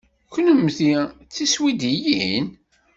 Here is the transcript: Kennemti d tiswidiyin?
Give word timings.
Kennemti 0.33 0.93
d 1.25 1.27
tiswidiyin? 1.33 2.47